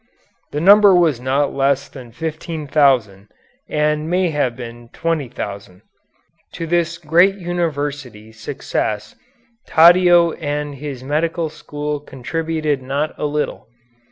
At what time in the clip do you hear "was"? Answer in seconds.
0.95-1.19